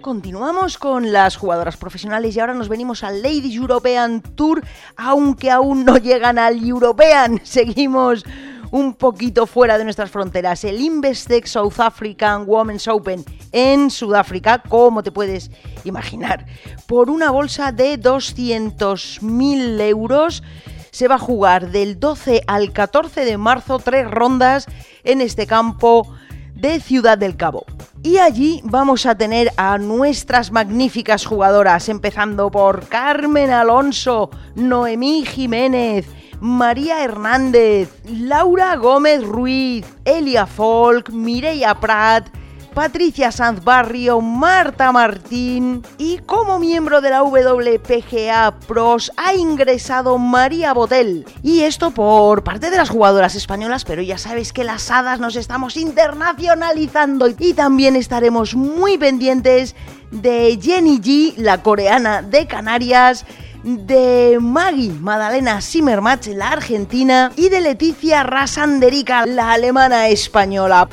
Continuamos 0.00 0.78
con 0.78 1.12
las 1.12 1.36
jugadoras 1.36 1.76
profesionales 1.76 2.34
y 2.34 2.40
ahora 2.40 2.54
nos 2.54 2.68
venimos 2.68 3.04
al 3.04 3.22
Ladies 3.22 3.54
European 3.54 4.20
Tour, 4.20 4.62
aunque 4.96 5.48
aún 5.48 5.84
no 5.84 5.96
llegan 5.96 6.40
al 6.40 6.66
European. 6.68 7.40
Seguimos 7.44 8.24
un 8.72 8.94
poquito 8.94 9.46
fuera 9.46 9.78
de 9.78 9.84
nuestras 9.84 10.10
fronteras. 10.10 10.64
El 10.64 10.80
Investec 10.80 11.46
South 11.46 11.78
African 11.78 12.44
Women's 12.46 12.88
Open 12.88 13.24
en 13.52 13.90
Sudáfrica, 13.90 14.62
como 14.68 15.02
te 15.02 15.12
puedes 15.12 15.50
imaginar, 15.84 16.46
por 16.86 17.10
una 17.10 17.30
bolsa 17.30 17.70
de 17.70 18.00
200.000 18.00 19.80
euros. 19.82 20.42
Se 20.90 21.06
va 21.06 21.14
a 21.14 21.18
jugar 21.18 21.70
del 21.70 22.00
12 22.00 22.42
al 22.46 22.72
14 22.72 23.24
de 23.24 23.36
marzo, 23.36 23.78
tres 23.78 24.10
rondas 24.10 24.66
en 25.04 25.20
este 25.20 25.46
campo 25.46 26.12
de 26.54 26.80
Ciudad 26.80 27.18
del 27.18 27.36
Cabo. 27.36 27.66
Y 28.02 28.18
allí 28.18 28.60
vamos 28.64 29.06
a 29.06 29.16
tener 29.16 29.52
a 29.56 29.78
nuestras 29.78 30.50
magníficas 30.50 31.24
jugadoras, 31.24 31.88
empezando 31.88 32.50
por 32.50 32.88
Carmen 32.88 33.50
Alonso, 33.50 34.30
Noemí 34.54 35.24
Jiménez, 35.24 36.06
María 36.42 37.04
Hernández, 37.04 37.88
Laura 38.04 38.74
Gómez 38.74 39.22
Ruiz, 39.22 39.86
Elia 40.04 40.44
Folk, 40.44 41.10
Mireia 41.10 41.76
Prat, 41.76 42.30
Patricia 42.74 43.30
Sanz 43.30 43.62
Barrio, 43.62 44.20
Marta 44.20 44.90
Martín 44.90 45.82
y 45.98 46.18
como 46.18 46.58
miembro 46.58 47.00
de 47.00 47.10
la 47.10 47.22
WPGA 47.22 48.58
Pros 48.66 49.12
ha 49.16 49.34
ingresado 49.34 50.18
María 50.18 50.72
Botel. 50.72 51.26
Y 51.44 51.60
esto 51.60 51.92
por 51.92 52.42
parte 52.42 52.70
de 52.70 52.76
las 52.76 52.90
jugadoras 52.90 53.36
españolas, 53.36 53.84
pero 53.84 54.02
ya 54.02 54.18
sabes 54.18 54.52
que 54.52 54.64
las 54.64 54.90
hadas 54.90 55.20
nos 55.20 55.36
estamos 55.36 55.76
internacionalizando 55.76 57.28
y 57.38 57.54
también 57.54 57.94
estaremos 57.94 58.56
muy 58.56 58.98
pendientes 58.98 59.76
de 60.10 60.58
Jenny 60.60 60.98
G, 60.98 61.36
la 61.36 61.62
coreana 61.62 62.20
de 62.22 62.48
Canarias, 62.48 63.24
de 63.62 64.38
Maggie 64.40 64.92
Madalena 64.92 65.60
Simmermatch, 65.60 66.28
la 66.28 66.48
argentina, 66.48 67.32
y 67.36 67.48
de 67.48 67.60
Leticia 67.60 68.22
Rasanderica, 68.22 69.24
la 69.26 69.52
alemana 69.52 70.08
española. 70.08 70.88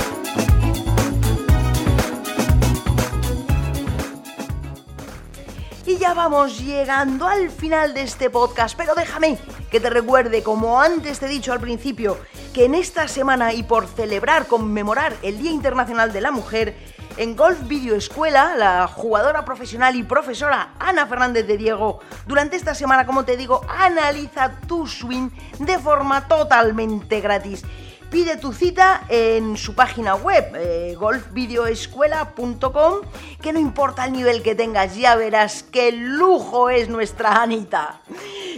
Y 5.86 5.98
ya 5.98 6.14
vamos 6.14 6.60
llegando 6.60 7.28
al 7.28 7.50
final 7.50 7.96
de 7.96 8.04
este 8.04 8.30
podcast, 8.30 8.78
pero 8.78 8.94
déjame 8.94 9.40
que 9.72 9.80
te 9.80 9.90
recuerde, 9.90 10.44
como 10.44 10.80
antes 10.80 11.20
te 11.20 11.26
he 11.26 11.30
dicho 11.30 11.52
al 11.52 11.60
principio, 11.60 12.18
que 12.54 12.66
en 12.66 12.76
esta 12.76 13.08
semana 13.08 13.54
y 13.54 13.64
por 13.64 13.88
celebrar, 13.88 14.46
conmemorar 14.46 15.16
el 15.24 15.40
Día 15.40 15.52
Internacional 15.52 16.14
de 16.14 16.22
la 16.22 16.32
Mujer, 16.32 16.76
en 17.20 17.36
Golf 17.36 17.68
Video 17.68 17.96
Escuela, 17.98 18.56
la 18.56 18.88
jugadora 18.88 19.44
profesional 19.44 19.94
y 19.98 20.04
profesora 20.04 20.70
Ana 20.80 21.06
Fernández 21.06 21.46
de 21.48 21.58
Diego, 21.58 22.00
durante 22.26 22.56
esta 22.56 22.74
semana, 22.74 23.06
como 23.06 23.26
te 23.26 23.36
digo, 23.36 23.60
analiza 23.68 24.54
tu 24.68 24.88
swing 24.88 25.30
de 25.60 25.78
forma 25.80 26.30
totalmente 26.30 27.20
gratis. 27.20 27.66
Pide 28.10 28.38
tu 28.38 28.54
cita 28.54 29.02
en 29.10 29.58
su 29.58 29.76
página 29.76 30.16
web, 30.16 30.50
eh, 30.56 30.96
golfvideoescuela.com, 30.98 33.02
que 33.42 33.52
no 33.52 33.60
importa 33.60 34.06
el 34.06 34.14
nivel 34.14 34.42
que 34.42 34.56
tengas, 34.56 34.96
ya 34.96 35.18
verás 35.18 35.64
qué 35.64 35.92
lujo 35.92 36.70
es 36.70 36.88
nuestra 36.88 37.42
Anita. 37.42 38.00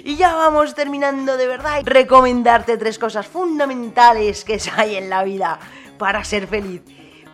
Y 0.04 0.18
ya 0.18 0.36
vamos 0.36 0.76
terminando 0.76 1.36
de 1.36 1.48
verdad. 1.48 1.82
Recomendarte 1.84 2.78
tres 2.78 3.00
cosas 3.00 3.26
fundamentales 3.26 4.46
que 4.46 4.62
hay 4.76 4.98
en 4.98 5.10
la 5.10 5.24
vida 5.24 5.58
para 5.98 6.24
ser 6.24 6.46
feliz. 6.46 6.84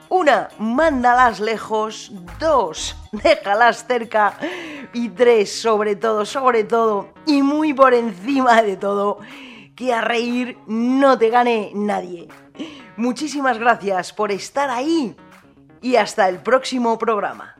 Una, 0.09 0.49
mándalas 0.57 1.39
lejos. 1.39 2.11
Dos, 2.39 2.95
déjalas 3.11 3.85
cerca. 3.85 4.37
Y 4.93 5.09
tres, 5.09 5.61
sobre 5.61 5.95
todo, 5.95 6.25
sobre 6.25 6.63
todo, 6.63 7.09
y 7.25 7.41
muy 7.41 7.73
por 7.73 7.93
encima 7.93 8.61
de 8.61 8.77
todo, 8.77 9.19
que 9.75 9.93
a 9.93 10.01
reír 10.01 10.57
no 10.65 11.17
te 11.17 11.29
gane 11.29 11.71
nadie. 11.75 12.29
Muchísimas 12.95 13.59
gracias 13.59 14.13
por 14.13 14.31
estar 14.31 14.69
ahí 14.69 15.15
y 15.81 15.97
hasta 15.97 16.27
el 16.29 16.39
próximo 16.39 16.97
programa. 16.97 17.55